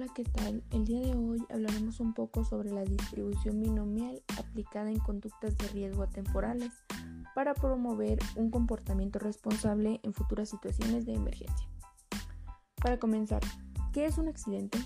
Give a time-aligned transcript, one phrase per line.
[0.00, 0.64] Hola, ¿qué tal?
[0.70, 5.68] El día de hoy hablaremos un poco sobre la distribución binomial aplicada en conductas de
[5.68, 6.72] riesgo atemporales
[7.34, 11.68] para promover un comportamiento responsable en futuras situaciones de emergencia.
[12.76, 13.42] Para comenzar,
[13.92, 14.78] ¿qué es un accidente?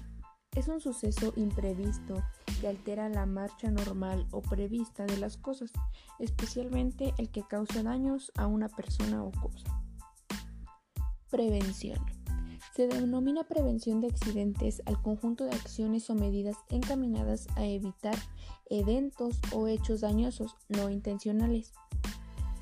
[0.56, 2.20] Es un suceso imprevisto
[2.60, 5.70] que altera la marcha normal o prevista de las cosas,
[6.18, 9.80] especialmente el que causa daños a una persona o cosa.
[11.30, 12.23] Prevención.
[12.74, 18.16] Se denomina prevención de accidentes al conjunto de acciones o medidas encaminadas a evitar
[18.68, 21.72] eventos o hechos dañosos no intencionales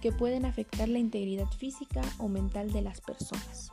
[0.02, 3.73] que pueden afectar la integridad física o mental de las personas.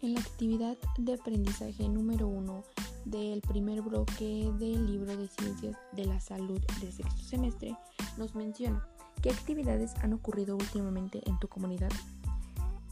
[0.00, 2.64] En la actividad de aprendizaje número 1
[3.04, 7.76] del primer bloque del libro de Ciencias de la Salud del sexto semestre,
[8.16, 8.84] nos menciona
[9.22, 11.92] qué actividades han ocurrido últimamente en tu comunidad.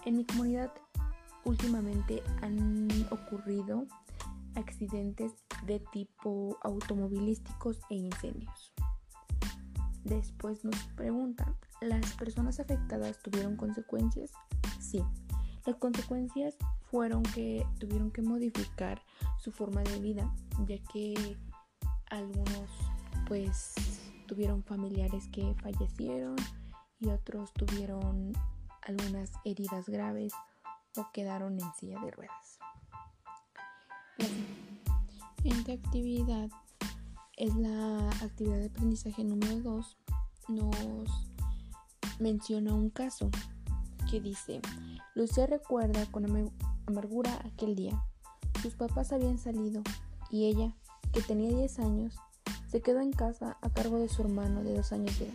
[0.04, 0.72] En mi comunidad
[1.44, 3.86] últimamente han ocurrido
[4.54, 5.32] accidentes
[5.66, 8.72] de tipo automovilísticos e incendios.
[10.04, 14.32] Después nos pregunta, ¿las personas afectadas tuvieron consecuencias?
[14.80, 15.02] Sí,
[15.64, 16.56] las consecuencias
[16.90, 19.00] fueron que tuvieron que modificar
[19.38, 20.34] su forma de vida,
[20.66, 21.36] ya que
[22.10, 22.68] algunos
[23.28, 23.74] pues
[24.26, 26.36] tuvieron familiares que fallecieron
[26.98, 28.32] y otros tuvieron
[28.82, 30.32] algunas heridas graves
[30.96, 32.58] o quedaron en silla de ruedas.
[34.18, 36.50] La siguiente actividad
[37.36, 39.98] es la actividad de aprendizaje número 2.
[40.48, 41.30] Nos
[42.20, 43.30] menciona un caso
[44.10, 44.60] que dice,
[45.14, 46.52] Lucía recuerda con
[46.86, 48.04] amargura aquel día.
[48.60, 49.82] Sus papás habían salido
[50.30, 50.76] y ella,
[51.12, 52.16] que tenía 10 años,
[52.68, 55.34] se quedó en casa a cargo de su hermano de 2 años de edad.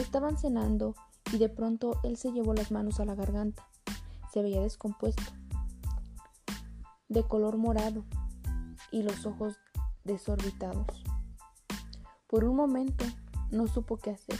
[0.00, 0.94] Estaban cenando
[1.32, 3.69] y de pronto él se llevó las manos a la garganta
[4.32, 5.32] se veía descompuesto,
[7.08, 8.04] de color morado
[8.90, 9.56] y los ojos
[10.04, 11.02] desorbitados.
[12.26, 13.04] Por un momento
[13.50, 14.38] no supo qué hacer.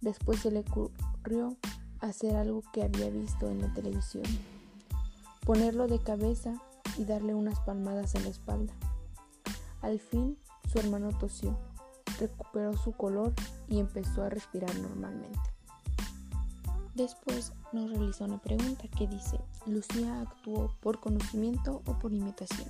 [0.00, 1.56] Después se le ocurrió
[2.00, 4.24] hacer algo que había visto en la televisión.
[5.44, 6.54] Ponerlo de cabeza
[6.96, 8.72] y darle unas palmadas en la espalda.
[9.80, 10.38] Al fin
[10.70, 11.58] su hermano tosió,
[12.18, 13.32] recuperó su color
[13.68, 15.40] y empezó a respirar normalmente.
[16.94, 22.68] Después nos realizó una pregunta que dice, ¿Lucía actuó por conocimiento o por imitación?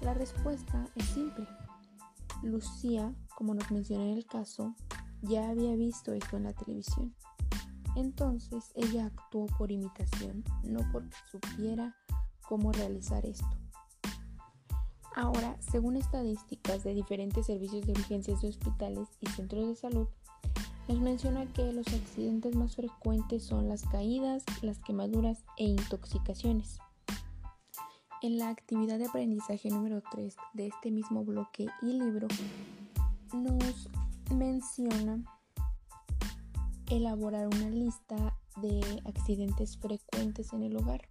[0.00, 1.46] La respuesta es simple.
[2.42, 4.74] Lucía, como nos menciona en el caso,
[5.20, 7.14] ya había visto esto en la televisión.
[7.96, 11.94] Entonces ella actuó por imitación, no porque supiera
[12.48, 13.58] cómo realizar esto.
[15.14, 20.08] Ahora, según estadísticas de diferentes servicios de urgencias de hospitales y centros de salud,
[20.90, 26.78] nos menciona que los accidentes más frecuentes son las caídas, las quemaduras e intoxicaciones.
[28.22, 32.26] En la actividad de aprendizaje número 3 de este mismo bloque y libro,
[33.32, 33.88] nos
[34.34, 35.22] menciona
[36.88, 41.02] elaborar una lista de accidentes frecuentes en el hogar.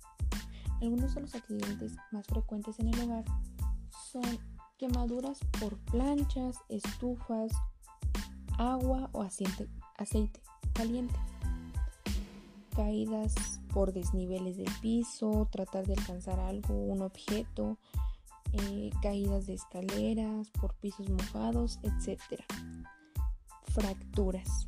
[0.81, 3.23] Algunos de los accidentes más frecuentes en el hogar
[4.11, 4.25] son
[4.77, 7.53] quemaduras por planchas, estufas,
[8.59, 9.69] agua o aceite,
[10.73, 11.17] caliente.
[12.75, 13.33] Caídas
[13.73, 17.77] por desniveles del piso, tratar de alcanzar algo, un objeto,
[18.53, 22.43] eh, caídas de escaleras, por pisos mojados, etc.
[23.73, 24.67] Fracturas.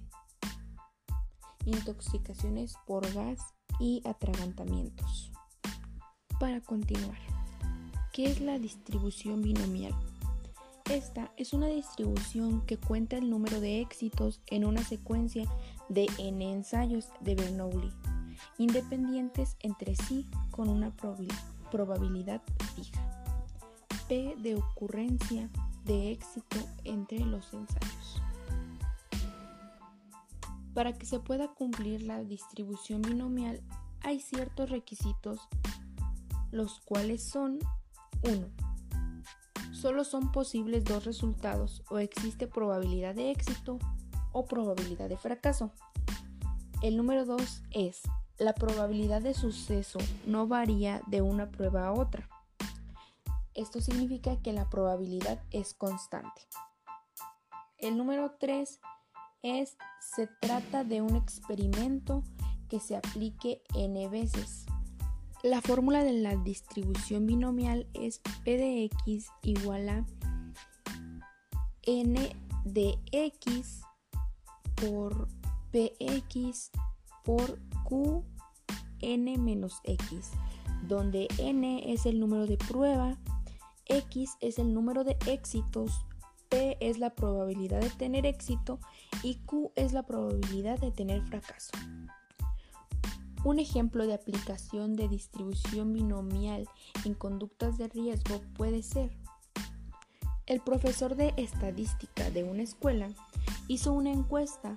[1.66, 3.40] Intoxicaciones por gas
[3.80, 5.32] y atragantamientos.
[6.40, 7.20] Para continuar,
[8.14, 9.94] ¿qué es la distribución binomial?
[10.92, 15.46] Esta es una distribución que cuenta el número de éxitos en una secuencia
[15.88, 17.94] de n ensayos de Bernoulli,
[18.58, 20.92] independientes entre sí con una
[21.72, 22.42] probabilidad
[22.76, 23.30] fija.
[24.10, 25.50] P de ocurrencia
[25.86, 28.22] de éxito entre los ensayos.
[30.74, 33.62] Para que se pueda cumplir la distribución binomial
[34.02, 35.40] hay ciertos requisitos,
[36.52, 37.60] los cuales son
[38.24, 38.71] 1
[39.82, 43.80] solo son posibles dos resultados o existe probabilidad de éxito
[44.32, 45.72] o probabilidad de fracaso.
[46.84, 48.04] El número 2 es
[48.38, 49.98] la probabilidad de suceso
[50.28, 52.30] no varía de una prueba a otra.
[53.56, 56.48] Esto significa que la probabilidad es constante.
[57.80, 58.80] El número 3
[59.42, 59.78] es
[60.16, 62.24] se trata de un experimento
[62.70, 64.68] que se aplique n veces.
[65.44, 70.06] La fórmula de la distribución binomial es P de x igual a
[71.82, 73.82] n de x
[74.76, 75.28] por
[75.72, 76.70] px
[77.24, 78.24] por q
[79.00, 80.30] n menos x,
[80.88, 83.18] donde n es el número de prueba,
[83.88, 86.06] x es el número de éxitos,
[86.50, 88.80] p es la probabilidad de tener éxito
[89.24, 91.72] y q es la probabilidad de tener fracaso.
[93.44, 96.68] Un ejemplo de aplicación de distribución binomial
[97.06, 99.12] en conductas de riesgo puede ser
[100.52, 103.08] el profesor de estadística de una escuela
[103.70, 104.74] hizo una encuesta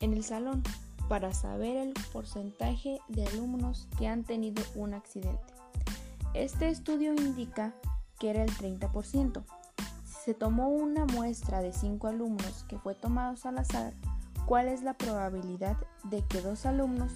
[0.00, 0.62] en el salón
[1.08, 5.54] para saber el porcentaje de alumnos que han tenido un accidente.
[6.34, 7.74] Este estudio indica
[8.18, 9.42] que era el 30%.
[10.04, 13.94] Si se tomó una muestra de 5 alumnos que fue tomados al azar,
[14.44, 17.12] ¿cuál es la probabilidad de que dos alumnos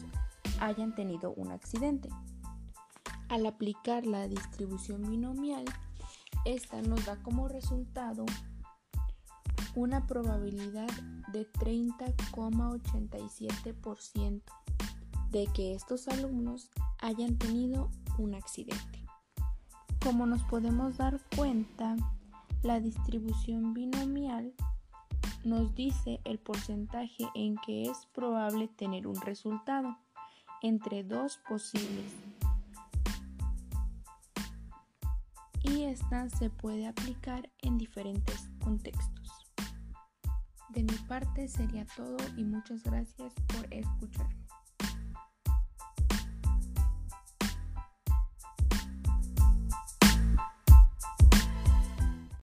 [0.62, 2.09] hayan tenido un accidente?
[3.29, 5.64] Al aplicar la distribución binomial,
[6.44, 8.25] esta nos da como resultado
[9.75, 10.87] una probabilidad
[11.32, 14.43] de 30,87%
[15.31, 16.69] de que estos alumnos
[17.00, 19.06] hayan tenido un accidente.
[20.05, 21.97] Como nos podemos dar cuenta,
[22.62, 24.53] la distribución binomial
[25.43, 29.97] nos dice el porcentaje en que es probable tener un resultado
[30.62, 32.12] entre dos posibles
[35.64, 39.53] y esta se puede aplicar en diferentes contextos.
[40.70, 44.41] De mi parte sería todo y muchas gracias por escucharme.